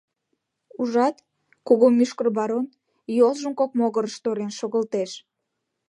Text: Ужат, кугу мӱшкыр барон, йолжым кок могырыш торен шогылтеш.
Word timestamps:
Ужат, 0.81 1.15
кугу 1.67 1.87
мӱшкыр 1.97 2.27
барон, 2.37 2.65
йолжым 3.17 3.53
кок 3.59 3.71
могырыш 3.79 4.15
торен 4.23 4.51
шогылтеш. 4.59 5.11